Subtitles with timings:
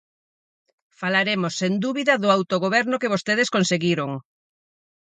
[0.99, 4.11] Falaremos sen dúbida do autogoberno que vostedes conseguiron.